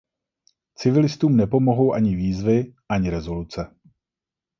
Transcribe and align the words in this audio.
Civilistům 0.75 1.37
nepomohou 1.37 1.93
ani 1.93 2.15
výzvy, 2.15 2.73
ani 2.89 3.09
rezoluce. 3.09 3.75